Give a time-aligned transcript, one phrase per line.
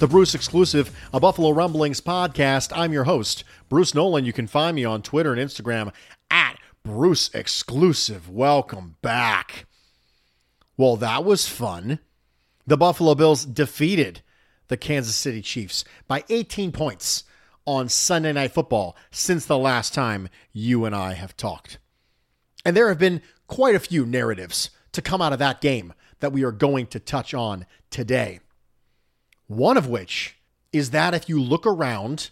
[0.00, 2.72] the Bruce Exclusive, a Buffalo Rumblings podcast.
[2.74, 4.24] I'm your host, Bruce Nolan.
[4.24, 5.92] You can find me on Twitter and Instagram
[6.30, 8.30] at Bruce Exclusive.
[8.30, 9.66] Welcome back.
[10.78, 11.98] Well, that was fun.
[12.66, 14.22] The Buffalo Bills defeated
[14.68, 17.24] the Kansas City Chiefs by 18 points
[17.66, 21.76] on Sunday Night Football since the last time you and I have talked.
[22.64, 26.32] And there have been quite a few narratives to come out of that game that
[26.32, 28.40] we are going to touch on today.
[29.50, 30.36] One of which
[30.72, 32.30] is that if you look around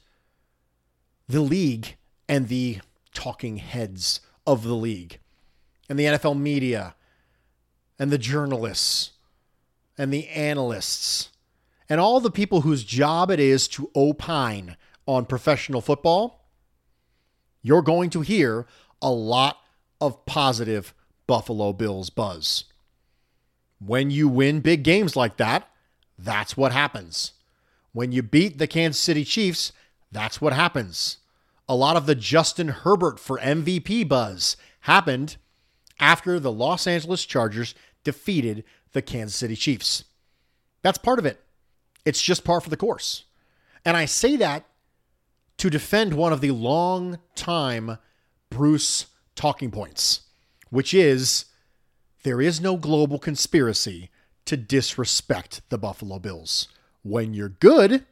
[1.29, 1.97] the league
[2.29, 2.79] and the
[3.13, 5.19] talking heads of the league
[5.89, 6.95] and the NFL media
[7.99, 9.11] and the journalists
[9.99, 11.31] and the analysts
[11.89, 16.45] and all the people whose job it is to opine on professional football,
[17.63, 18.65] you're going to hear
[19.03, 19.59] a lot
[20.01, 20.95] of positive
[21.27, 22.63] Buffalo Bills buzz.
[23.85, 25.69] When you win big games like that,
[26.19, 27.33] that's what happens.
[27.93, 29.73] When you beat the Kansas City Chiefs,
[30.11, 31.19] that's what happens.
[31.69, 35.37] A lot of the Justin Herbert for MVP buzz happened
[36.01, 37.75] after the Los Angeles Chargers
[38.05, 40.05] defeated the Kansas City Chiefs.
[40.83, 41.41] That's part of it.
[42.05, 43.25] It's just par for the course.
[43.85, 44.65] And I say that
[45.59, 47.99] to defend one of the long time
[48.51, 50.23] Bruce talking points,
[50.71, 51.47] which is
[52.23, 54.11] there is no global conspiracy
[54.49, 56.69] to disrespect the Buffalo Bills.
[57.03, 58.07] When you're good,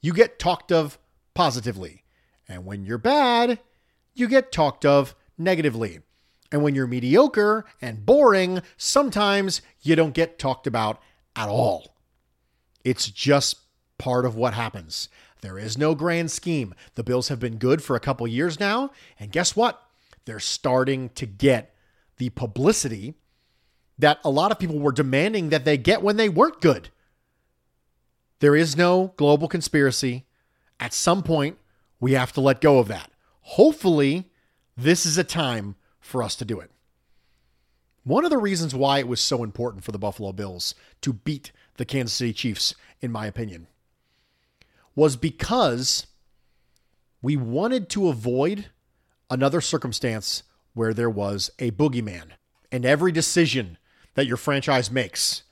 [0.00, 0.98] you get talked of
[1.34, 2.04] positively.
[2.48, 3.58] And when you're bad,
[4.14, 5.98] you get talked of negatively.
[6.52, 11.02] And when you're mediocre and boring, sometimes you don't get talked about
[11.34, 11.96] at all.
[12.84, 13.58] It's just
[13.98, 15.08] part of what happens.
[15.40, 16.72] There is no grand scheme.
[16.94, 18.92] The Bills have been good for a couple years now.
[19.18, 19.82] And guess what?
[20.24, 21.74] They're starting to get
[22.16, 23.14] the publicity
[23.98, 26.90] that a lot of people were demanding that they get when they weren't good.
[28.40, 30.26] There is no global conspiracy.
[30.78, 31.58] At some point,
[31.98, 33.10] we have to let go of that.
[33.40, 34.30] Hopefully,
[34.76, 36.70] this is a time for us to do it.
[38.04, 41.50] One of the reasons why it was so important for the Buffalo Bills to beat
[41.76, 43.66] the Kansas City Chiefs, in my opinion,
[44.94, 46.06] was because
[47.20, 48.66] we wanted to avoid
[49.28, 52.30] another circumstance where there was a boogeyman.
[52.70, 53.78] And every decision
[54.18, 55.44] that your franchise makes,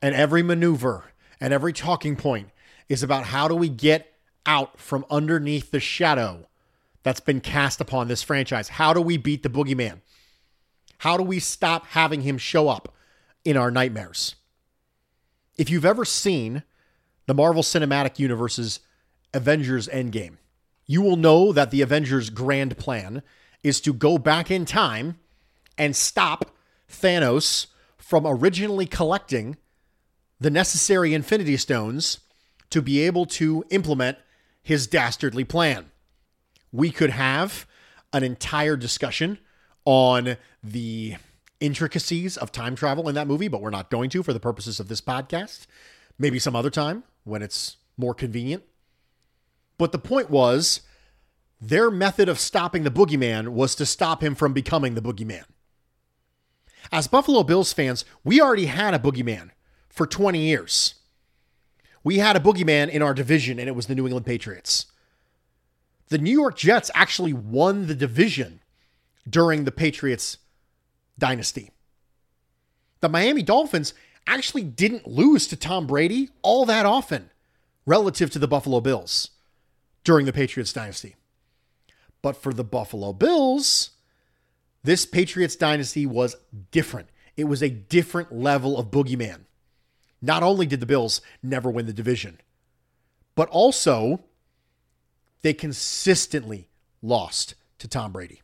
[0.00, 2.48] and every maneuver, and every talking point
[2.88, 4.14] is about how do we get
[4.46, 6.46] out from underneath the shadow
[7.02, 8.70] that's been cast upon this franchise?
[8.70, 10.00] How do we beat the boogeyman?
[10.96, 12.94] How do we stop having him show up
[13.44, 14.36] in our nightmares?
[15.58, 16.62] If you've ever seen
[17.26, 18.80] the Marvel Cinematic Universe's
[19.34, 20.38] Avengers Endgame,
[20.86, 23.22] you will know that the Avengers' grand plan
[23.62, 25.18] is to go back in time
[25.76, 26.56] and stop
[26.90, 27.66] Thanos
[27.98, 29.56] from originally collecting
[30.40, 32.20] the necessary Infinity Stones
[32.70, 34.18] to be able to implement
[34.62, 35.90] his dastardly plan.
[36.72, 37.66] We could have
[38.12, 39.38] an entire discussion
[39.84, 41.16] on the
[41.60, 44.78] intricacies of time travel in that movie, but we're not going to for the purposes
[44.78, 45.66] of this podcast.
[46.18, 48.64] Maybe some other time when it's more convenient.
[49.76, 50.82] But the point was
[51.60, 55.44] their method of stopping the boogeyman was to stop him from becoming the boogeyman.
[56.90, 59.50] As Buffalo Bills fans, we already had a boogeyman
[59.88, 60.94] for 20 years.
[62.02, 64.86] We had a boogeyman in our division, and it was the New England Patriots.
[66.08, 68.60] The New York Jets actually won the division
[69.28, 70.38] during the Patriots
[71.18, 71.70] dynasty.
[73.00, 73.92] The Miami Dolphins
[74.26, 77.30] actually didn't lose to Tom Brady all that often
[77.84, 79.30] relative to the Buffalo Bills
[80.04, 81.16] during the Patriots dynasty.
[82.22, 83.90] But for the Buffalo Bills,
[84.82, 86.36] this Patriots dynasty was
[86.70, 87.08] different.
[87.36, 89.40] It was a different level of boogeyman.
[90.20, 92.40] Not only did the Bills never win the division,
[93.34, 94.24] but also
[95.42, 96.68] they consistently
[97.02, 98.42] lost to Tom Brady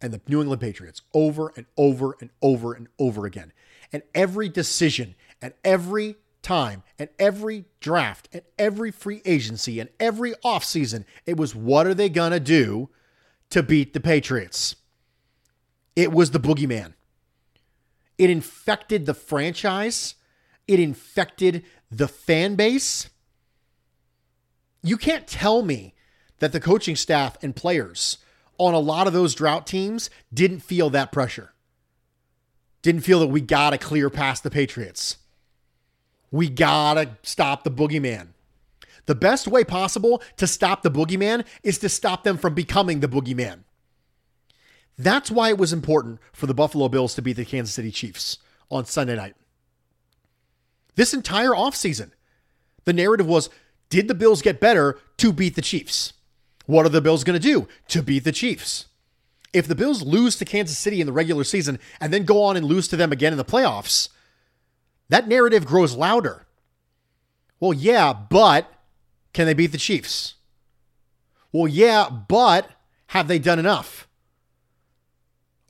[0.00, 3.52] and the New England Patriots over and over and over and over again.
[3.92, 10.32] And every decision and every time and every draft and every free agency and every
[10.44, 12.88] offseason, it was what are they going to do
[13.50, 14.76] to beat the Patriots?
[15.96, 16.94] It was the boogeyman.
[18.18, 20.14] It infected the franchise,
[20.68, 23.08] it infected the fan base.
[24.82, 25.94] You can't tell me
[26.38, 28.18] that the coaching staff and players
[28.58, 31.52] on a lot of those drought teams didn't feel that pressure.
[32.82, 35.16] Didn't feel that we got to clear past the Patriots.
[36.30, 38.28] We got to stop the boogeyman.
[39.06, 43.08] The best way possible to stop the boogeyman is to stop them from becoming the
[43.08, 43.64] boogeyman.
[45.00, 48.36] That's why it was important for the Buffalo Bills to beat the Kansas City Chiefs
[48.70, 49.34] on Sunday night.
[50.94, 52.10] This entire offseason,
[52.84, 53.48] the narrative was
[53.88, 56.12] did the Bills get better to beat the Chiefs?
[56.66, 58.88] What are the Bills going to do to beat the Chiefs?
[59.54, 62.58] If the Bills lose to Kansas City in the regular season and then go on
[62.58, 64.10] and lose to them again in the playoffs,
[65.08, 66.46] that narrative grows louder.
[67.58, 68.70] Well, yeah, but
[69.32, 70.34] can they beat the Chiefs?
[71.52, 72.70] Well, yeah, but
[73.08, 74.06] have they done enough?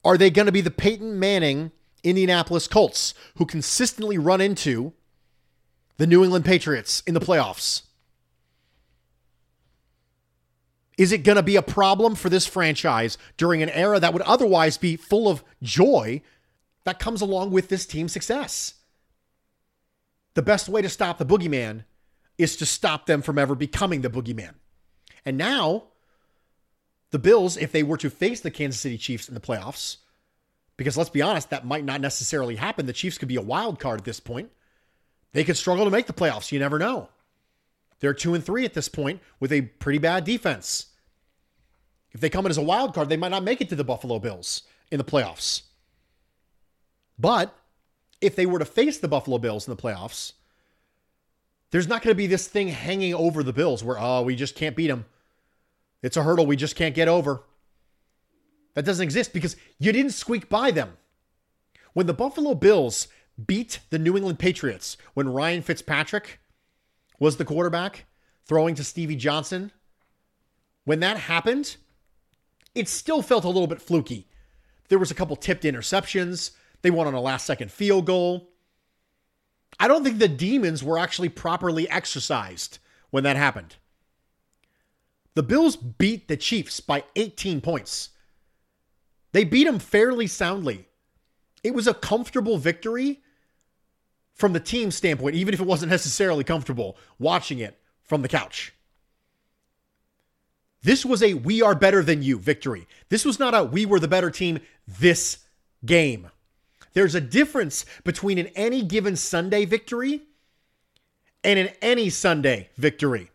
[0.05, 4.93] Are they going to be the Peyton Manning Indianapolis Colts who consistently run into
[5.99, 7.82] the New England Patriots in the playoffs?
[10.97, 14.23] Is it going to be a problem for this franchise during an era that would
[14.23, 16.20] otherwise be full of joy
[16.85, 18.75] that comes along with this team's success?
[20.35, 21.85] The best way to stop the boogeyman
[22.38, 24.55] is to stop them from ever becoming the boogeyman.
[25.25, 25.85] And now,
[27.11, 29.99] the Bills, if they were to face the Kansas City Chiefs in the playoffs,
[30.77, 32.87] because let's be honest, that might not necessarily happen.
[32.87, 34.51] The Chiefs could be a wild card at this point.
[35.33, 36.53] They could struggle to make the playoffs.
[36.53, 37.09] You never know.
[38.01, 40.87] They're two and three at this point with a pretty bad defense.
[42.12, 43.85] If they come in as a wild card, they might not make it to the
[43.85, 45.63] Buffalo Bills in the playoffs.
[47.19, 47.55] But
[48.21, 50.33] if they were to face the Buffalo Bills in the playoffs,
[51.71, 54.56] there's not going to be this thing hanging over the Bills where, oh, we just
[54.56, 55.05] can't beat them.
[56.02, 57.43] It's a hurdle we just can't get over.
[58.75, 60.97] That doesn't exist because you didn't squeak by them.
[61.93, 63.08] When the Buffalo Bills
[63.47, 66.41] beat the New England Patriots, when Ryan Fitzpatrick
[67.19, 68.06] was the quarterback
[68.47, 69.73] throwing to Stevie Johnson,
[70.85, 71.76] when that happened,
[72.75, 74.29] it still felt a little bit fluky.
[74.88, 76.53] There was a couple tipped interceptions.
[76.82, 78.49] They won on a last second field goal.
[79.79, 82.79] I don't think the demons were actually properly exercised
[83.11, 83.76] when that happened.
[85.35, 88.11] The Bills beat the Chiefs by 18 points.
[89.32, 90.88] They beat them fairly soundly.
[91.62, 93.21] It was a comfortable victory
[94.35, 98.75] from the team standpoint, even if it wasn't necessarily comfortable watching it from the couch.
[100.82, 102.88] This was a we are better than you victory.
[103.11, 105.39] This was not a we were the better team this
[105.84, 106.31] game.
[106.94, 110.22] There's a difference between an any given Sunday victory
[111.44, 113.31] and an any Sunday victory.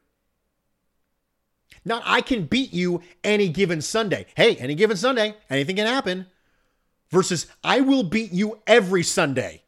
[1.85, 4.25] Not I can beat you any given Sunday.
[4.35, 6.25] Hey, any given Sunday, anything can happen.
[7.11, 9.61] Versus I will beat you every Sunday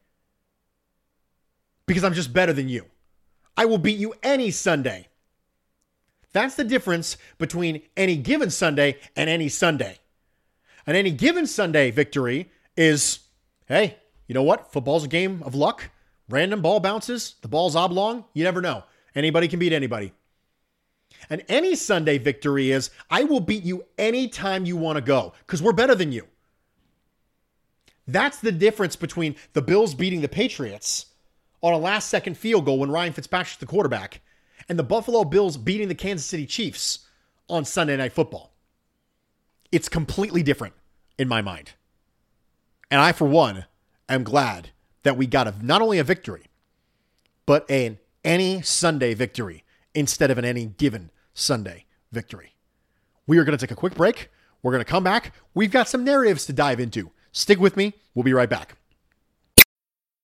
[1.85, 2.85] because I'm just better than you.
[3.55, 5.07] I will beat you any Sunday.
[6.33, 9.97] That's the difference between any given Sunday and any Sunday.
[10.85, 13.19] And any given Sunday victory is
[13.67, 13.97] hey,
[14.27, 14.71] you know what?
[14.71, 15.89] Football's a game of luck.
[16.29, 18.25] Random ball bounces, the ball's oblong.
[18.33, 18.83] You never know.
[19.15, 20.13] Anybody can beat anybody.
[21.29, 25.61] And any Sunday victory is I will beat you anytime you want to go because
[25.61, 26.27] we're better than you.
[28.07, 31.07] That's the difference between the Bills beating the Patriots
[31.61, 34.21] on a last second field goal when Ryan Fitzpatrick's the quarterback
[34.69, 36.99] and the Buffalo Bills beating the Kansas City Chiefs
[37.49, 38.53] on Sunday Night Football.
[39.71, 40.73] It's completely different
[41.17, 41.73] in my mind.
[42.89, 43.65] And I, for one,
[44.07, 44.69] am glad
[45.03, 46.43] that we got a, not only a victory,
[47.45, 52.55] but an any Sunday victory instead of an any given Sunday victory.
[53.27, 54.31] We are going to take a quick break.
[54.63, 55.33] We're going to come back.
[55.53, 57.11] We've got some narratives to dive into.
[57.31, 57.93] Stick with me.
[58.15, 58.76] We'll be right back.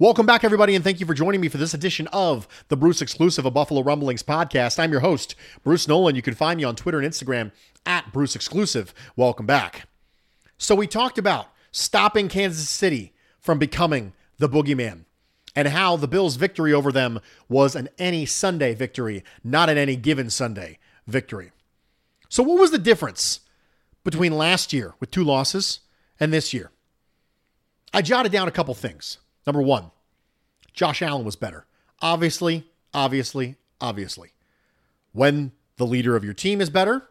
[0.00, 3.02] Welcome back, everybody, and thank you for joining me for this edition of the Bruce
[3.02, 4.78] Exclusive, a Buffalo Rumblings podcast.
[4.78, 6.16] I'm your host, Bruce Nolan.
[6.16, 7.52] You can find me on Twitter and Instagram
[7.84, 8.94] at Bruce Exclusive.
[9.14, 9.86] Welcome back.
[10.56, 15.04] So, we talked about stopping Kansas City from becoming the boogeyman
[15.54, 19.96] and how the Bills' victory over them was an any Sunday victory, not an any
[19.96, 21.52] given Sunday victory.
[22.30, 23.40] So, what was the difference
[24.02, 25.80] between last year with two losses
[26.18, 26.70] and this year?
[27.92, 29.18] I jotted down a couple things.
[29.46, 29.90] Number one,
[30.72, 31.66] Josh Allen was better.
[32.00, 34.32] Obviously, obviously, obviously.
[35.12, 37.08] When the leader of your team is better,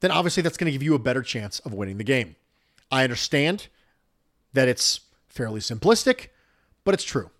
[0.00, 2.36] then obviously that's going to give you a better chance of winning the game.
[2.90, 3.68] I understand
[4.52, 6.28] that it's fairly simplistic,
[6.84, 7.30] but it's true.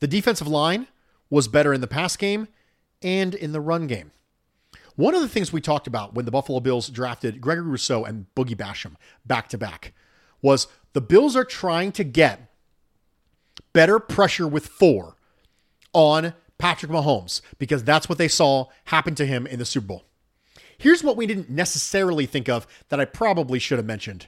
[0.00, 0.88] The defensive line
[1.30, 2.48] was better in the pass game
[3.02, 4.10] and in the run game.
[4.96, 8.26] One of the things we talked about when the Buffalo Bills drafted Gregory Rousseau and
[8.34, 9.92] Boogie Basham back to back
[10.42, 12.45] was the Bills are trying to get
[13.72, 15.16] better pressure with four
[15.92, 20.04] on Patrick Mahomes because that's what they saw happen to him in the Super Bowl.
[20.78, 24.26] Here's what we didn't necessarily think of that I probably should have mentioned.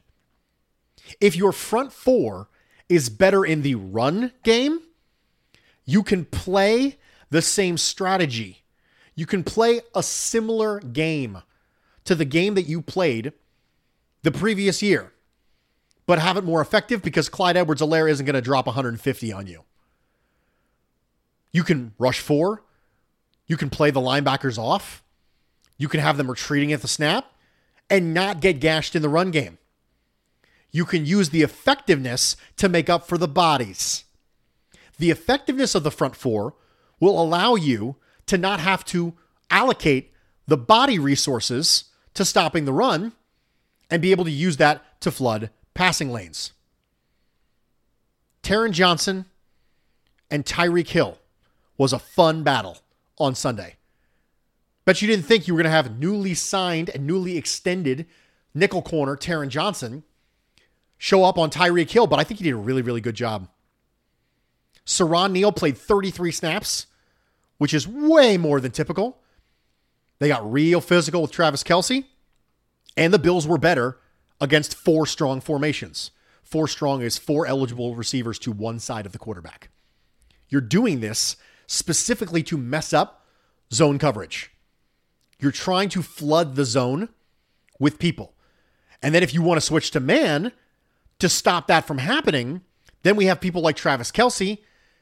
[1.20, 2.48] If your front four
[2.88, 4.80] is better in the run game,
[5.84, 6.98] you can play
[7.30, 8.64] the same strategy.
[9.14, 11.42] You can play a similar game
[12.04, 13.32] to the game that you played
[14.22, 15.12] the previous year
[16.08, 19.46] but have it more effective because Clyde Edwards Helaire isn't going to drop 150 on
[19.46, 19.64] you.
[21.52, 22.64] You can rush four.
[23.46, 25.04] You can play the linebackers off.
[25.76, 27.30] You can have them retreating at the snap
[27.90, 29.58] and not get gashed in the run game.
[30.70, 34.04] You can use the effectiveness to make up for the bodies.
[34.96, 36.54] The effectiveness of the front four
[36.98, 39.12] will allow you to not have to
[39.50, 40.10] allocate
[40.46, 41.84] the body resources
[42.14, 43.12] to stopping the run
[43.90, 46.54] and be able to use that to flood passing lanes.
[48.42, 49.26] Taron Johnson
[50.28, 51.18] and Tyreek Hill
[51.76, 52.78] was a fun battle
[53.16, 53.76] on Sunday.
[54.84, 58.06] Bet you didn't think you were going to have newly signed and newly extended
[58.52, 60.02] nickel corner Taron Johnson
[60.96, 63.46] show up on Tyreek Hill, but I think he did a really, really good job.
[64.84, 66.86] Siran Neal played 33 snaps,
[67.58, 69.18] which is way more than typical.
[70.18, 72.04] They got real physical with Travis Kelce,
[72.96, 73.98] and the Bills were better
[74.40, 76.10] against four strong formations.
[76.42, 79.70] Four strong is four eligible receivers to one side of the quarterback.
[80.48, 83.26] You're doing this specifically to mess up
[83.72, 84.50] zone coverage.
[85.38, 87.10] You're trying to flood the zone
[87.78, 88.34] with people.
[89.02, 90.52] And then if you want to switch to man
[91.18, 92.62] to stop that from happening,
[93.02, 94.58] then we have people like Travis Kelce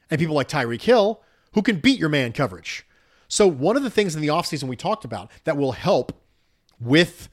[0.09, 1.21] and people like Tyreek Hill
[1.53, 2.85] who can beat your man coverage.
[3.27, 6.23] So, one of the things in the offseason we talked about that will help
[6.79, 7.29] with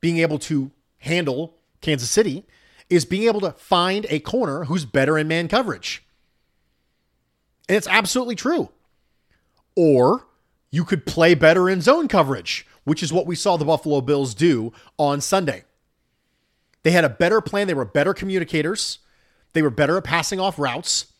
[0.00, 2.44] being able to handle Kansas City
[2.88, 6.04] is being able to find a corner who's better in man coverage.
[7.68, 8.70] And it's absolutely true.
[9.76, 10.26] Or
[10.70, 14.34] you could play better in zone coverage, which is what we saw the Buffalo Bills
[14.34, 15.64] do on Sunday.
[16.82, 18.98] They had a better plan, they were better communicators,
[19.52, 21.12] they were better at passing off routes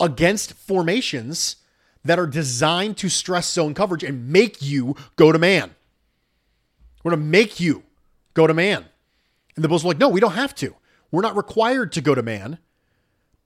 [0.00, 1.56] against formations
[2.04, 5.74] that are designed to stress zone coverage and make you go to man.
[7.02, 7.82] We're going to make you
[8.34, 8.84] go to man.
[9.56, 10.74] And the Bulls were like, no, we don't have to.
[11.10, 12.58] We're not required to go to man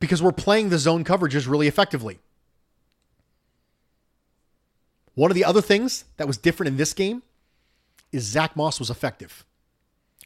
[0.00, 2.18] because we're playing the zone coverages really effectively.
[5.14, 7.22] One of the other things that was different in this game
[8.12, 9.44] is Zack Moss was effective.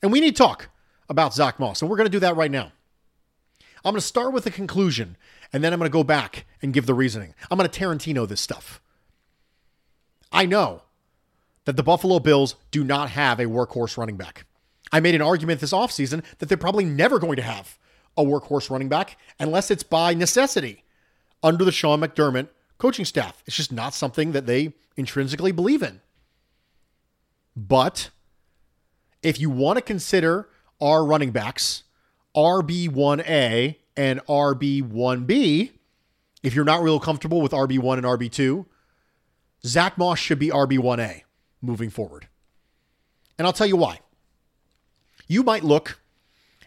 [0.02, 0.68] And we need to talk
[1.08, 2.72] about Zack Moss, and we're going to do that right now.
[3.84, 5.16] I'm going to start with the conclusion,
[5.52, 7.34] and then I'm going to go back and give the reasoning.
[7.50, 8.80] I'm going to Tarantino this stuff.
[10.30, 10.82] I know
[11.64, 14.46] that the Buffalo Bills do not have a workhorse running back.
[14.92, 17.78] I made an argument this offseason that they're probably never going to have
[18.16, 20.84] a workhorse running back unless it's by necessity
[21.42, 23.42] under the Sean McDermott coaching staff.
[23.46, 26.00] It's just not something that they intrinsically believe in.
[27.56, 28.10] But
[29.22, 30.48] if you want to consider
[30.80, 31.84] our running backs,
[32.36, 35.70] RB1A and RB1B,
[36.42, 38.66] if you're not real comfortable with RB1 and RB2,
[39.64, 41.22] Zack Moss should be RB1A
[41.60, 42.26] moving forward.
[43.38, 44.00] And I'll tell you why.
[45.32, 45.98] You might look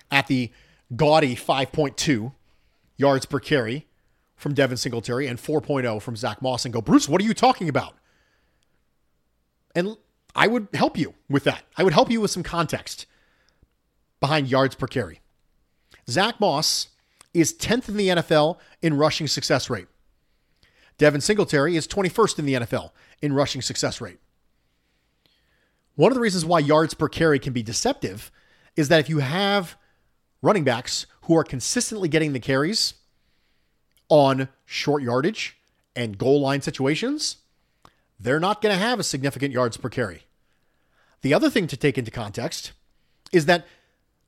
[0.10, 0.52] at the
[0.96, 2.34] gaudy 5.2
[2.98, 3.86] yards per carry
[4.36, 7.70] from Devin Singletary and 4.0 from Zack Moss and go, Bruce, what are you talking
[7.70, 7.94] about?
[9.76, 9.96] And
[10.36, 11.62] I would help you with that.
[11.78, 13.06] I would help you with some context
[14.20, 15.22] behind yards per carry.
[16.10, 16.88] Zack Moss
[17.36, 19.88] is 10th in the NFL in rushing success rate.
[20.98, 24.18] Devin Singletary is 21st in the NFL in rushing success rate.
[25.94, 28.32] One of the reasons why yards per carry can be deceptive
[28.76, 29.78] is that if you have
[30.42, 32.96] running backs who are consistently getting the carries
[34.10, 35.58] on short yardage
[35.96, 37.38] and goal line situations,
[38.20, 40.24] they're not going to have a significant yards per carry.
[41.22, 42.72] The other thing to take into context
[43.32, 43.66] is that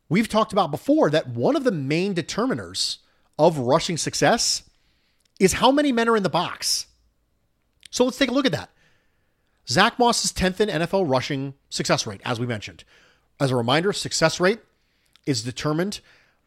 [0.10, 2.98] we've talked about before that one of the main determiners
[3.38, 4.63] of rushing success
[5.39, 6.88] is how many men are in the box.
[7.92, 8.72] So let's take a look at that.
[9.70, 12.84] Zack Moss is 10th in NFL rushing success rate, as we mentioned.
[13.39, 14.60] As a reminder, success rate
[15.25, 16.00] is determined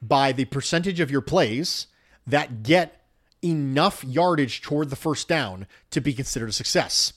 [0.02, 1.86] by the percentage of your plays
[2.26, 3.02] that get
[3.42, 7.12] enough yardage toward the first down to be considered a success.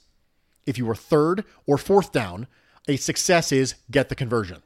[0.65, 2.48] If you are third or fourth down,
[2.88, 4.62] a success is get the conversion.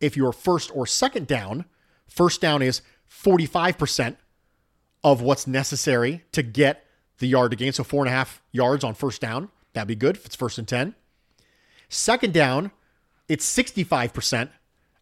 [0.00, 1.64] If you're first or second down,
[2.08, 4.16] first down is 45%
[5.04, 6.84] of what's necessary to get
[7.18, 7.72] the yard to gain.
[7.72, 9.50] So four and a half yards on first down.
[9.72, 10.94] That'd be good if it's first and 10.
[11.88, 12.72] Second down,
[13.28, 14.48] it's 65%.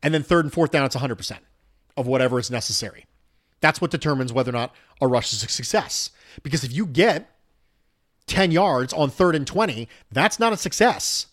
[0.02, 1.38] And then third and fourth down, it's 100%
[1.96, 3.06] of whatever is necessary.
[3.60, 6.10] That's what determines whether or not a rush is a success.
[6.42, 7.30] Because if you get
[8.26, 11.26] 10 yards on third and 20, that's not a success.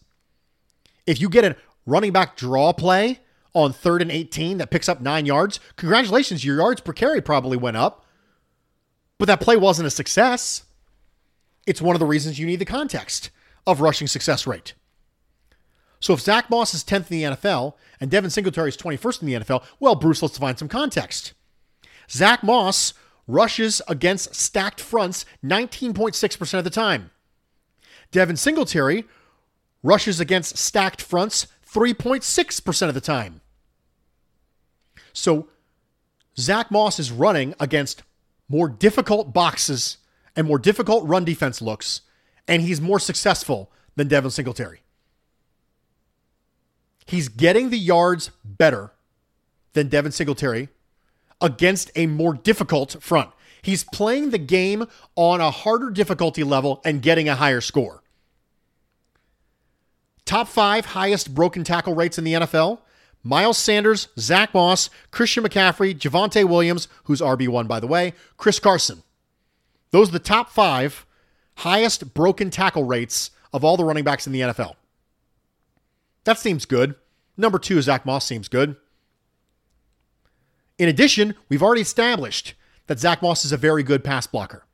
[1.05, 1.55] If you get a
[1.85, 3.19] running back draw play
[3.53, 7.57] on third and 18 that picks up nine yards, congratulations, your yards per carry probably
[7.57, 8.05] went up,
[9.17, 10.63] but that play wasn't a success.
[11.67, 13.29] It's one of the reasons you need the context
[13.67, 14.73] of rushing success rate.
[16.01, 19.27] So if Zack Moss is 10th in the NFL and Devin Singletary is 21st in
[19.27, 21.33] the NFL, well, Bruce, let's find some context.
[22.09, 22.93] Zack Moss
[23.27, 27.11] rushes against stacked fronts 19.6% of the time.
[28.11, 29.05] Devin Singletary
[29.83, 33.41] rushes against stacked fronts 3.6% of the time.
[35.13, 35.47] So
[36.37, 38.03] Zack Moss is running against
[38.49, 39.97] more difficult boxes
[40.35, 42.01] and more difficult run defense looks,
[42.47, 44.81] and he's more successful than Devin Singletary.
[47.05, 48.91] He's getting the yards better
[49.73, 50.69] than Devin Singletary
[51.39, 53.31] against a more difficult front.
[53.61, 54.85] He's playing the game
[55.15, 58.01] on a harder difficulty level and getting a higher score.
[60.25, 62.79] Top five highest broken tackle rates in the NFL
[63.23, 69.03] Miles Sanders, Zack Moss, Christian McCaffrey, Javonte Williams, who's RB1 by the way, Chris Carson.
[69.91, 71.05] Those are the top five
[71.57, 74.75] highest broken tackle rates of all the running backs in the NFL.
[76.23, 76.95] That seems good.
[77.37, 78.75] Number two, Zack Moss seems good.
[80.77, 82.53] In addition, we've already established
[82.87, 84.65] that Zack Moss is a very good pass blocker.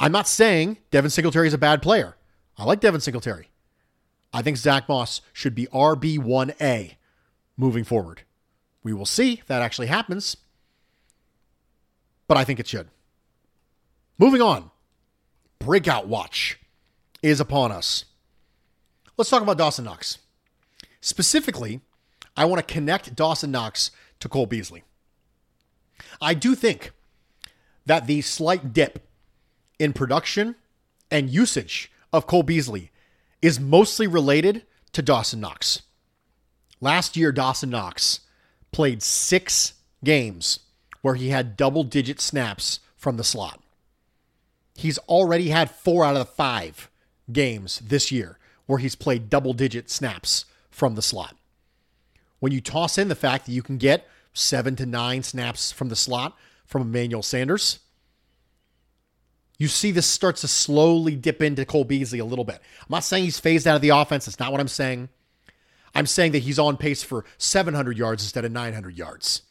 [0.00, 2.16] I'm not saying Devin Singletary is a bad player.
[2.56, 3.50] I like Devin Singletary.
[4.32, 6.94] I think Zack Moss should be RB1A
[7.56, 8.22] moving forward.
[8.82, 10.36] We will see if that actually happens,
[12.26, 12.88] but I think it should.
[14.18, 14.70] Moving on,
[15.58, 16.58] breakout watch
[17.22, 18.06] is upon us.
[19.16, 20.18] Let's talk about Dawson Knox.
[21.00, 21.80] Specifically,
[22.36, 24.84] I want to connect Dawson Knox to Cole Beasley.
[26.20, 26.92] I do think
[27.84, 29.06] that the slight dip
[29.78, 30.54] in production
[31.10, 32.90] and usage of Cole Beasley
[33.42, 35.82] is mostly related to Dawson Knox.
[36.80, 38.20] Last year, Dawson Knox
[38.70, 40.60] played six games
[41.02, 43.60] where he had double digit snaps from the slot.
[44.74, 46.88] He's already had four out of the five
[47.30, 48.38] games this year
[48.72, 51.36] where he's played double digit snaps from the slot.
[52.40, 55.90] When you toss in the fact that you can get seven to nine snaps from
[55.90, 57.80] the slot from Emmanuel Sanders,
[59.58, 62.62] you see this starts to slowly dip into Cole Beasley a little bit.
[62.80, 64.24] I'm not saying he's phased out of the offense.
[64.24, 65.10] That's not what I'm saying.
[65.94, 69.42] I'm saying that he's on pace for 700 yards instead of 900 yards.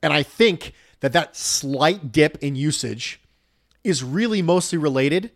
[0.00, 3.20] And I think that that slight dip in usage
[3.82, 5.32] is really mostly related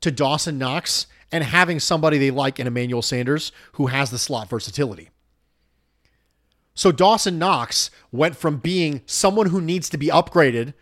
[0.00, 4.48] to Dawson Knox and having somebody they like in Emmanuel Sanders who has the slot
[4.48, 5.10] versatility.
[6.74, 10.74] So Dawson Knox went from being someone who needs to be upgraded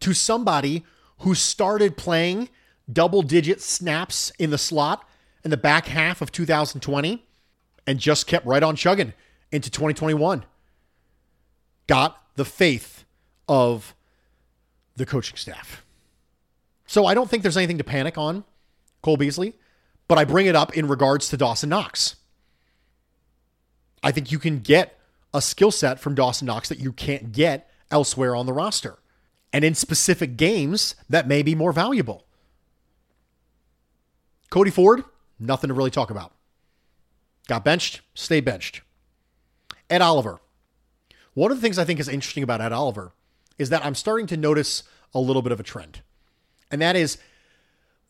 [0.00, 0.84] to somebody
[1.20, 2.50] who started playing
[2.92, 5.08] double digit snaps in the slot
[5.42, 7.24] in the back half of 2020
[7.86, 9.14] and just kept right on chugging
[9.50, 10.44] into 2021.
[11.86, 13.04] Got the faith
[13.48, 13.94] of
[14.96, 15.84] the coaching staff.
[16.86, 18.44] So I don't think there's anything to panic on
[19.06, 19.54] Cole Beasley,
[20.08, 22.16] but I bring it up in regards to Dawson Knox.
[24.02, 24.98] I think you can get
[25.32, 28.98] a skill set from Dawson Knox that you can't get elsewhere on the roster.
[29.52, 32.26] And in specific games, that may be more valuable.
[34.50, 35.04] Cody Ford,
[35.38, 36.32] nothing to really talk about.
[37.46, 38.80] Got benched, stayed benched.
[39.88, 40.40] Ed Oliver.
[41.34, 43.12] One of the things I think is interesting about Ed Oliver
[43.56, 44.82] is that I'm starting to notice
[45.14, 46.00] a little bit of a trend.
[46.72, 47.18] And that is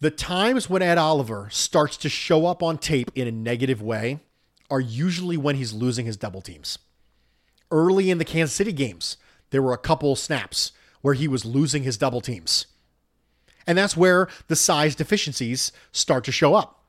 [0.01, 4.21] the times when Ed Oliver starts to show up on tape in a negative way
[4.71, 6.79] are usually when he's losing his double teams.
[7.71, 9.17] Early in the Kansas City games,
[9.51, 12.67] there were a couple snaps where he was losing his double teams.
[13.67, 16.85] And that's where the size deficiencies start to show up.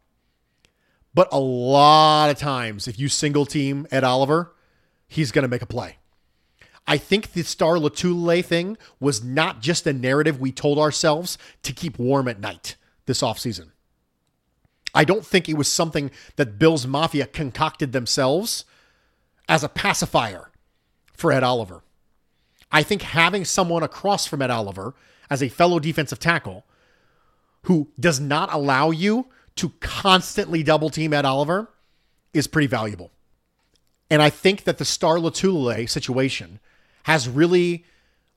[1.13, 4.53] But a lot of times, if you single team Ed Oliver,
[5.07, 5.97] he's going to make a play.
[6.85, 11.73] I think the Star Lotulelei thing was not just a narrative we told ourselves to
[11.73, 12.75] keep warm at night
[13.07, 13.71] this offseason.
[14.93, 18.65] I don't think it was something that Bills Mafia concocted themselves
[19.49, 20.51] as a pacifier
[21.13, 21.83] for Ed Oliver.
[22.71, 24.93] I think having someone across from Ed Oliver
[25.29, 26.65] as a fellow defensive tackle
[27.63, 31.69] who does not allow you to constantly double team Ed Oliver
[32.33, 33.11] is pretty valuable.
[34.09, 36.59] And I think that the Star Lotulelei situation
[37.03, 37.85] has really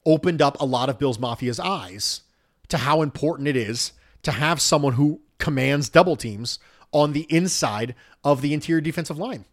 [0.06, 2.22] opened up a lot of Bills Mafia's eyes
[2.68, 6.59] to how important it is to have someone who commands double teams
[6.92, 9.44] on the inside of the interior defensive line.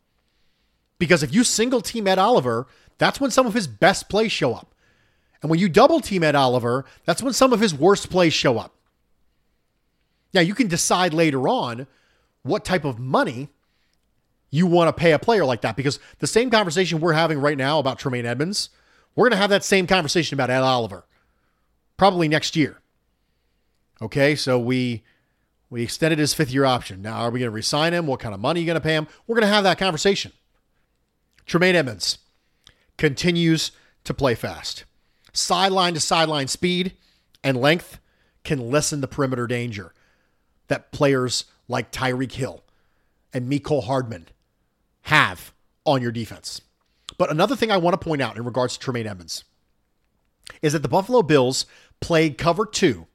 [0.99, 4.53] Because if you single team Ed Oliver, that's when some of his best plays show
[4.53, 4.73] up.
[5.41, 8.58] And when you double team Ed Oliver, that's when some of his worst plays show
[8.58, 8.73] up.
[10.34, 11.88] Now, you can decide later on
[12.43, 13.49] what type of money
[14.49, 17.58] you want to pay a player like that because the same conversation we're having right
[17.58, 18.69] now about Tremaine Edmunds,
[19.15, 21.06] we're going to have that same conversation about Ed Oliver
[21.97, 22.80] probably next year.
[24.01, 25.03] Okay, so we
[25.69, 27.01] we extended his fifth year option.
[27.01, 28.07] Now, are we going to resign him?
[28.07, 29.07] What kind of money are you going to pay him?
[29.25, 30.31] We're going to have that conversation.
[31.45, 32.19] Tremaine Edmunds
[32.97, 33.71] continues
[34.03, 34.86] to play fast.
[35.33, 36.93] Sideline to sideline speed
[37.43, 37.99] and length
[38.43, 39.93] can lessen the perimeter danger
[40.67, 42.63] that players like Tyreek Hill
[43.33, 44.27] and Mecole Hardman
[45.03, 45.53] have
[45.86, 46.62] on your defense.
[47.17, 49.43] But another thing I want to point out in regards to Tremaine Edmunds
[50.62, 51.65] is that the Buffalo Bills
[51.99, 53.07] played cover two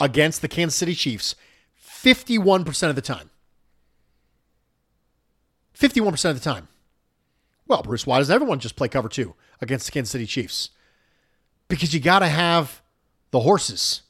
[0.00, 1.34] against the Kansas City Chiefs
[1.82, 3.30] 51% of the time.
[5.78, 6.68] 51% of the time.
[7.66, 10.70] Well, Bruce, why does everyone just play cover two against the Kansas City Chiefs?
[11.68, 12.82] Because you got to have
[13.30, 14.02] the horses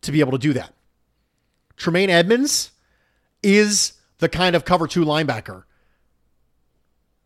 [0.00, 0.72] to be able to do that.
[1.76, 2.70] Tremaine Edmunds
[3.42, 5.64] is the kind of cover two linebacker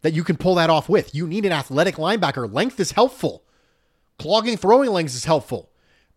[0.03, 1.15] that you can pull that off with.
[1.15, 2.53] You need an athletic linebacker.
[2.53, 3.45] Length is helpful.
[4.19, 5.71] Clogging throwing lanes is helpful.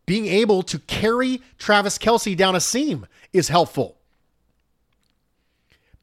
[0.09, 3.99] Being able to carry Travis Kelce down a seam is helpful.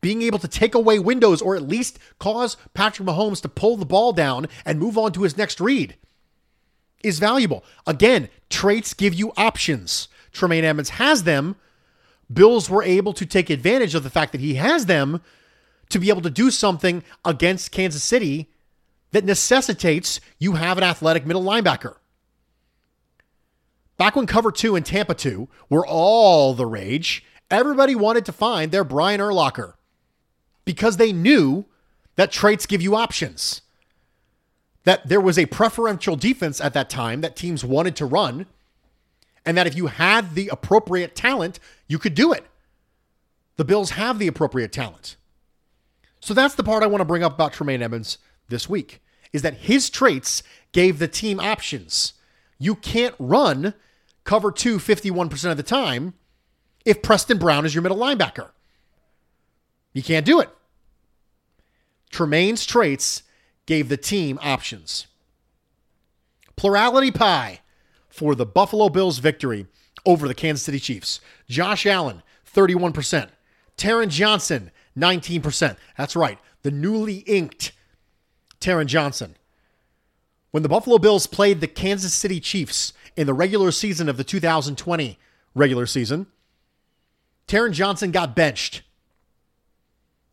[0.01, 3.85] Being able to take away windows or at least cause Patrick Mahomes to pull the
[3.85, 5.97] ball down and move on to his next read
[7.03, 7.65] is valuable.
[7.85, 10.07] Again, traits give you options.
[10.31, 11.57] Tremaine Edmunds has them.
[12.33, 15.21] Bills were able to take advantage of the fact that he has them
[15.89, 18.53] to be able to do something against Kansas City
[19.11, 21.97] that necessitates you have an athletic middle linebacker.
[23.99, 28.71] Back when cover two and Tampa 2 were all the rage, everybody wanted to find
[28.71, 29.75] their Brian Urlacher
[30.65, 31.65] because they knew
[32.17, 33.63] that traits give you options.
[34.85, 38.47] That there was a preferential defense at that time that teams wanted to run,
[39.45, 42.45] and that if you had the appropriate talent, you could do it.
[43.57, 45.17] The Bills have the appropriate talent.
[46.21, 49.01] So that's the part I want to bring up about Tremaine Edmunds this week
[49.33, 52.15] is that his traits gave the team options.
[52.59, 53.75] You can't run
[54.27, 56.15] cover two 51% of the time
[56.85, 58.51] if Preston Brown is your middle linebacker.
[59.93, 60.51] You can't do it.
[62.11, 63.23] Tremaine's traits
[63.65, 65.07] gave the team options.
[66.57, 67.61] Plurality pie
[68.09, 69.67] for the Buffalo Bills victory
[70.05, 71.21] over the Kansas City Chiefs.
[71.49, 72.23] Josh Allen,
[72.55, 73.29] 31%.
[73.77, 75.77] Taron Johnson, 19%.
[75.99, 76.39] That's right.
[76.63, 77.73] The newly inked
[78.61, 79.37] Taron Johnson.
[80.51, 84.25] When the Buffalo Bills played the Kansas City Chiefs in the regular season of the
[84.25, 85.19] 2020
[85.55, 86.27] regular season,
[87.49, 88.83] Taron Johnson got benched.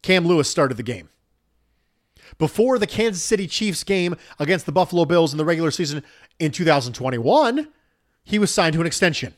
[0.02, 1.10] Cam Lewis started the game.
[2.38, 6.04] Before the Kansas City Chiefs game against the Buffalo Bills in the regular season
[6.40, 7.68] in 2021,
[8.24, 9.34] he was signed to an extension.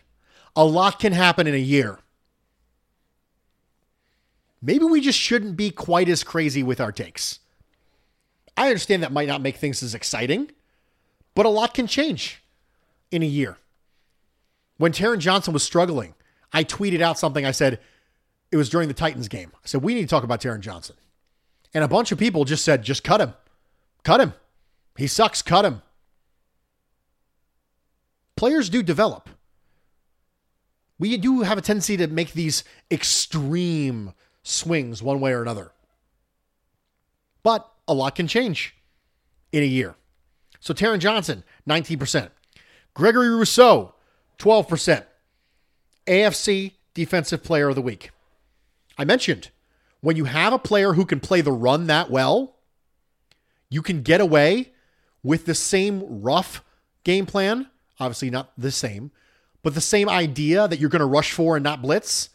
[0.55, 1.99] A lot can happen in a year
[4.65, 7.39] maybe we just shouldn't be quite as crazy with our takes.
[8.57, 10.51] I understand that might not make things as exciting,
[11.35, 12.41] but a lot can change
[13.15, 13.57] in a year.
[14.77, 16.13] When Taron Johnson was struggling,
[16.51, 17.45] I tweeted out something.
[17.45, 17.79] I said,
[18.51, 19.51] it was during the Titans game.
[19.55, 20.95] I said, we need to talk about Taron Johnson.
[21.73, 23.33] And a bunch of people just said, just cut him.
[24.03, 24.33] Cut him.
[24.97, 25.81] He sucks, cut him.
[28.35, 29.29] Players do develop.
[30.97, 35.71] We do have a tendency to make these extreme swings one way or another.
[37.43, 38.75] But a lot can change
[39.51, 39.95] in a year.
[40.59, 42.29] So Taron Johnson, 19%.
[42.95, 43.93] Gregory Rousseau,
[44.39, 45.05] 12%.
[46.07, 48.11] AFC Defensive Player of the Week.
[48.97, 49.49] I mentioned
[49.99, 52.55] when you have a player who can play the run that well,
[53.69, 54.71] you can get away
[55.23, 56.63] with the same rough
[57.03, 57.67] game plan.
[57.99, 59.11] Obviously, not the same,
[59.61, 62.29] but the same idea that you're going to rush for and not blitz.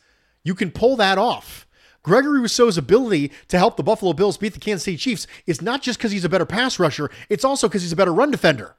[0.45, 1.67] You can pull that off.
[2.03, 5.81] Gregory Rousseau's ability to help the Buffalo Bills beat the Kansas City Chiefs is not
[5.81, 8.75] just because he's a better pass rusher, it's also because he's a better run defender.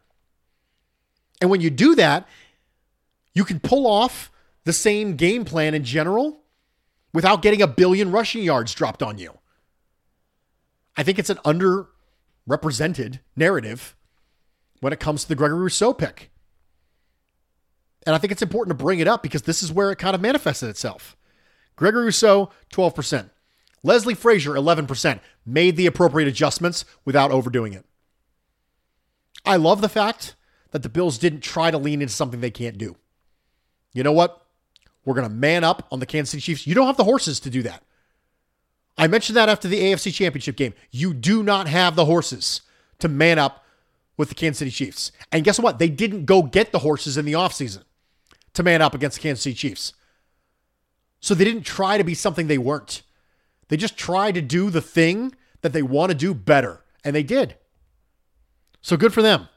[1.42, 2.28] And when you do that,
[3.34, 4.32] you can pull off
[4.64, 6.44] the same game plan in general
[7.14, 9.38] without getting a billion rushing yards dropped on you.
[10.96, 13.96] I think it's an underrepresented narrative
[14.82, 16.30] when it comes to the Gregory Rousseau pick.
[18.06, 20.16] And I think it's important to bring it up because this is where it kind
[20.16, 21.16] of manifested itself.
[21.76, 23.30] Gregory Rousseau, 12%.
[23.84, 25.20] Leslie Frazier, 11%.
[25.46, 27.86] Made the appropriate adjustments without overdoing it.
[29.46, 30.36] I love the fact
[30.72, 32.96] that the Bills didn't try to lean into something they can't do.
[33.94, 34.46] You know what?
[35.06, 36.68] We're going to man up on the Kansas City Chiefs.
[36.68, 37.84] You don't have the horses to do that.
[38.98, 40.74] I mentioned that after the AFC Championship game.
[40.92, 42.62] You do not have the horses
[43.00, 43.66] to man up
[44.18, 45.12] with the Kansas City Chiefs.
[45.32, 45.80] And guess what?
[45.80, 47.84] They didn't go get the horses in the offseason
[48.54, 49.94] to man up against the Kansas City Chiefs.
[51.20, 53.02] So they didn't try to be something they weren't.
[53.70, 57.24] They just tried to do the thing that they want to do better, and they
[57.24, 57.56] did.
[58.82, 59.48] So good for them.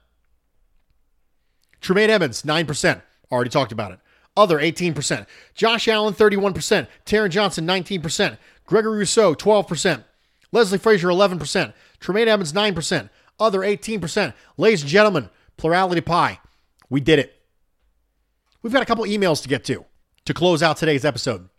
[1.85, 3.03] Tremaine Edmunds, 9%.
[3.31, 4.01] Already talked about it.
[4.37, 5.27] Other, 18%.
[5.55, 6.89] Josh Allen, 31%.
[7.05, 8.39] Taron Johnson, 19%.
[8.65, 10.03] Gregory Rousseau, 12%.
[10.51, 11.75] Leslie Frazier, 11%.
[12.01, 13.11] Tremaine Edmunds, 9%.
[13.39, 14.33] Other, 18%.
[14.57, 16.41] Ladies and gentlemen, plurality pie.
[16.89, 17.35] We did it.
[18.63, 19.85] We've got a couple emails to get to
[20.25, 21.51] to close out today's episode.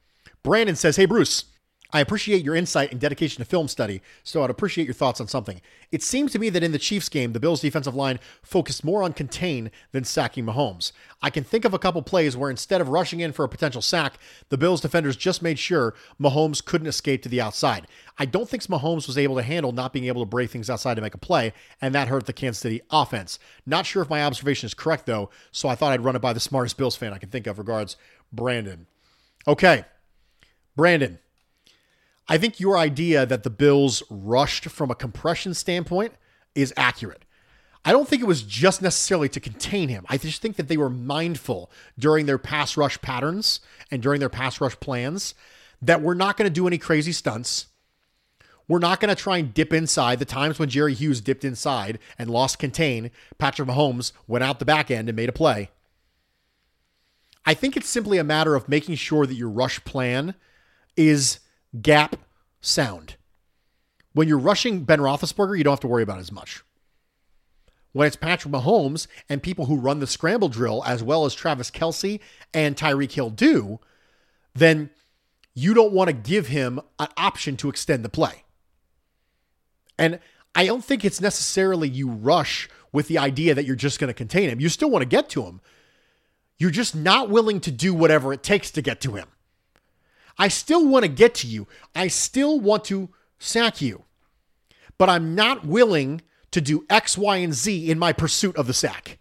[0.42, 1.46] Brandon says, Hey, Bruce,
[1.92, 5.28] I appreciate your insight and dedication to film study, so I'd appreciate your thoughts on
[5.28, 5.62] something.
[5.92, 9.04] It seemed to me that in the Chiefs game, the Bills' defensive line focused more
[9.04, 10.92] on contain than sacking Mahomes.
[11.22, 13.82] I can think of a couple plays where instead of rushing in for a potential
[13.82, 14.18] sack,
[14.50, 17.88] the Bills' defenders just made sure Mahomes couldn't escape to the outside.
[18.18, 20.96] I don't think Mahomes was able to handle not being able to break things outside
[20.96, 23.40] to make a play, and that hurt the Kansas City offense.
[23.66, 26.34] Not sure if my observation is correct, though, so I thought I'd run it by
[26.34, 27.60] the smartest Bills fan I can think of.
[27.60, 27.98] Regards,
[28.32, 28.88] Brandon.
[29.48, 29.86] Okay.
[30.76, 31.20] Brandon,
[32.28, 36.14] I think your idea that the Bills rushed from a compression standpoint
[36.56, 37.24] is accurate.
[37.88, 40.06] I don't think it was just necessarily to contain him.
[40.10, 43.60] I just think that they were mindful during their pass rush patterns
[43.92, 45.36] and during their pass rush plans
[45.84, 47.68] that we're not going to do any crazy stunts.
[48.68, 50.18] We're not going to try and dip inside.
[50.18, 54.66] The times when Jerry Hughes dipped inside and lost contain, Patrick Mahomes went out the
[54.66, 55.70] back end and made a play.
[57.46, 60.34] I think it's simply a matter of making sure that your rush plan
[60.98, 61.40] is
[61.82, 62.18] gap
[62.62, 63.16] sound.
[64.14, 66.64] When you're rushing Ben Roethlisberger, you don't have to worry about as much.
[67.92, 71.72] When it's Patrick Mahomes and people who run the scramble drill, as well as Travis
[71.72, 72.20] Kelce
[72.54, 73.80] and Tyreek Hill do,
[74.54, 74.90] then
[75.54, 78.44] you don't want to give him an option to extend the play.
[79.98, 80.20] And
[80.54, 84.14] I don't think it's necessarily you rush with the idea that you're just going to
[84.14, 84.60] contain him.
[84.60, 85.62] You still want to get to him.
[86.58, 89.28] You're just not willing to do whatever it takes to get to him.
[90.38, 91.68] I still want to get to you.
[91.96, 94.04] I still want to sack you.
[94.98, 96.22] But I'm not willing
[96.52, 99.20] to do X, Y, and Z in my pursuit of the sack.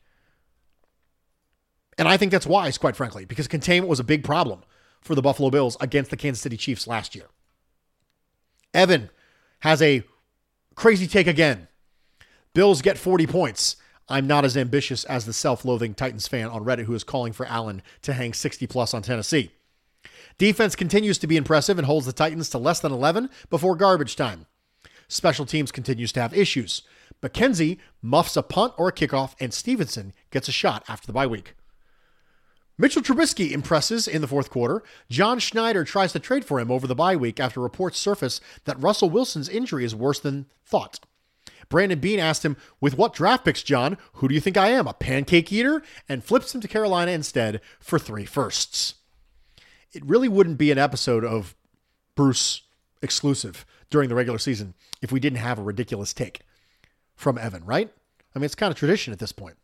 [1.99, 4.63] And I think that's wise, quite frankly, because containment was a big problem
[5.01, 7.27] for the Buffalo Bills against the Kansas City Chiefs last year.
[8.73, 9.11] Evan
[9.61, 10.03] has a
[10.75, 11.69] crazy take again.
[12.53, 13.77] Bills get 40 points.
[14.09, 17.33] I'm not as ambitious as the self loathing Titans fan on Reddit who is calling
[17.33, 19.53] for Allen to hang 60 plus on Tennessee.
[20.39, 24.17] Defense continues to be impressive and holds the Titans to less than 11 before garbage
[24.17, 24.47] time.
[25.09, 26.83] Special teams continues to have issues.
[27.23, 31.27] McKenzie muffs a punt or a kickoff, and Stevenson gets a shot after the bye
[31.27, 31.55] week.
[32.77, 34.83] Mitchell Trubisky impresses in the fourth quarter.
[35.09, 38.83] John Schneider tries to trade for him over the bye week after reports surface that
[38.83, 40.99] Russell Wilson's injury is worse than thought.
[41.69, 43.97] Brandon Beane asked him, With what draft picks, John?
[44.15, 45.83] Who do you think I am, a pancake eater?
[46.09, 48.95] And flips him to Carolina instead for three firsts
[49.95, 51.55] it really wouldn't be an episode of
[52.15, 52.63] Bruce
[53.03, 56.41] exclusive during the regular season if we didn't have a ridiculous take
[57.15, 57.93] from Evan, right?
[58.35, 59.57] I mean, it's kind of tradition at this point.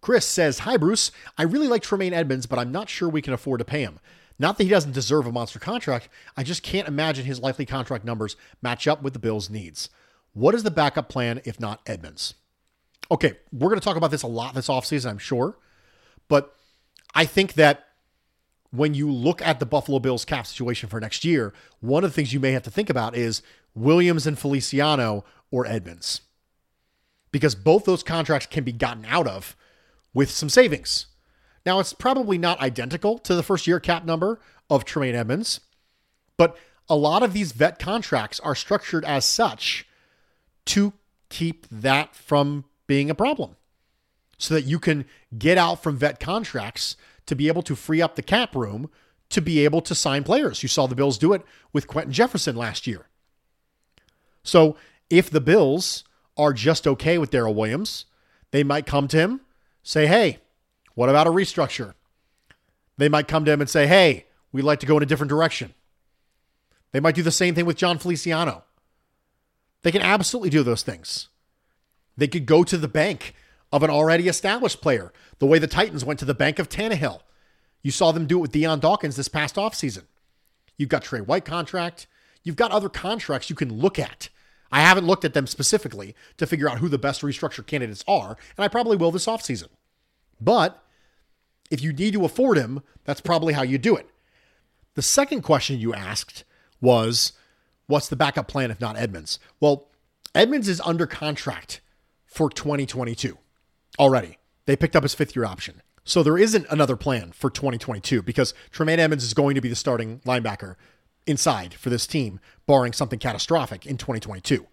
[0.00, 1.10] Chris says, Hi, Bruce.
[1.36, 3.98] I really like Tremaine Edmunds, but I'm not sure we can afford to pay him.
[4.38, 8.06] Not that he doesn't deserve a monster contract, I just can't imagine his likely contract
[8.06, 9.90] numbers match up with the Bills' needs.
[10.32, 12.34] What is the backup plan if not Edmunds?
[13.10, 15.56] okay, we're going to talk about this a lot this offseason, I'm sure.
[16.28, 16.54] But
[17.14, 17.88] I think that
[18.70, 22.14] when you look at the Buffalo Bills cap situation for next year, one of the
[22.14, 23.42] things you may have to think about is
[23.74, 26.22] Williams and Feliciano or Edmunds.
[27.32, 29.56] Because both those contracts can be gotten out of
[30.12, 31.06] with some savings.
[31.66, 35.60] Now, it's probably not identical to the first year cap number of Tremaine Edmunds,
[36.36, 36.56] but
[36.88, 39.86] a lot of these vet contracts are structured as such
[40.66, 40.92] to
[41.28, 43.56] keep that from being a problem
[44.38, 45.04] so that you can
[45.38, 46.96] get out from vet contracts
[47.30, 48.90] to be able to free up the cap room
[49.28, 50.64] to be able to sign players.
[50.64, 53.06] You saw the Bills do it with Quinton Jefferson last year.
[54.42, 54.74] So
[55.08, 56.02] if the Bills
[56.36, 58.06] are just okay with Daryl Williams,
[58.50, 59.42] they might come to him,
[59.84, 60.40] say, hey,
[60.94, 61.94] what about a restructure?
[62.98, 65.30] They might come to him and say, hey, we'd like to go in a different
[65.30, 65.72] direction.
[66.90, 68.64] They might do the same thing with Jon Feliciano.
[69.82, 71.28] They can absolutely do those things.
[72.16, 73.36] They could go to the bank
[73.72, 77.20] of an already established player, the way the Titans went to the bank of Tannehill.
[77.82, 80.04] You saw them do it with Dion Dawkins this past offseason.
[80.76, 82.06] You've got Trey White contract.
[82.42, 84.28] You've got other contracts you can look at.
[84.72, 88.36] I haven't looked at them specifically to figure out who the best restructure candidates are,
[88.56, 89.68] and I probably will this offseason.
[90.40, 90.82] But
[91.70, 94.08] if you need to afford him, that's probably how you do it.
[94.94, 96.44] The second question you asked
[96.80, 97.32] was
[97.86, 99.38] what's the backup plan if not Edmunds?
[99.60, 99.88] Well,
[100.34, 101.80] Edmunds is under contract
[102.26, 103.38] for 2022
[104.00, 104.38] already.
[104.66, 105.82] They picked up his fifth year option.
[106.02, 109.76] So there isn't another plan for 2022 because Tremaine Edmunds is going to be the
[109.76, 110.74] starting linebacker
[111.26, 114.66] inside for this team, barring something catastrophic in 2022.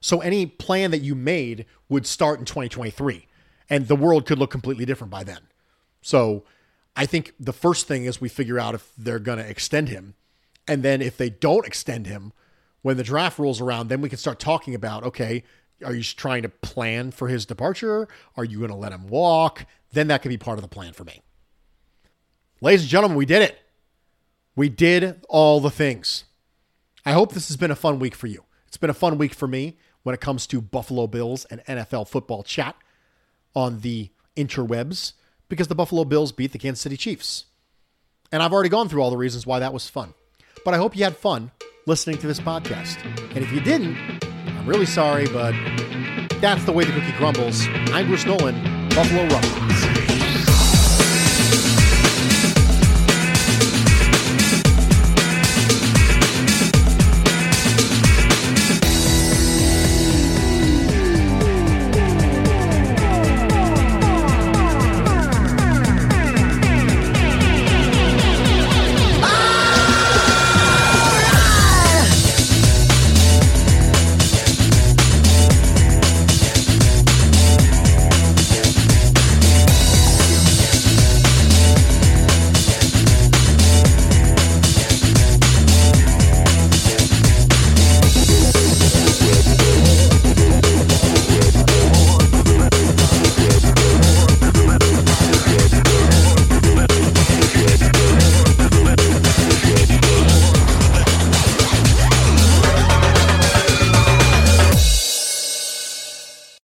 [0.00, 3.26] So any plan that you made would start in 2023,
[3.70, 5.40] and the world could look completely different by then.
[6.02, 6.44] So
[6.94, 10.14] I think the first thing is we figure out if they're going to extend him.
[10.68, 12.32] And then if they don't extend him,
[12.82, 15.42] when the draft rolls around, then we can start talking about okay,
[15.84, 18.08] are you trying to plan for his departure?
[18.36, 19.66] Are you going to let him walk?
[19.92, 21.22] Then that could be part of the plan for me.
[22.60, 23.58] Ladies and gentlemen, we did it.
[24.54, 26.24] We did all the things.
[27.04, 28.44] I hope this has been a fun week for you.
[28.66, 32.08] It's been a fun week for me when it comes to Buffalo Bills and NFL
[32.08, 32.74] football chat
[33.54, 35.12] on the interwebs
[35.48, 37.44] because the Buffalo Bills beat the Kansas City Chiefs.
[38.32, 40.14] And I've already gone through all the reasons why that was fun.
[40.64, 41.52] But I hope you had fun
[41.86, 43.04] listening to this podcast.
[43.34, 44.25] And if you didn't,
[44.66, 45.54] really sorry, but
[46.40, 47.66] that's the way the cookie crumbles.
[47.92, 49.95] I'm Bruce Nolan, Buffalo Rumblings.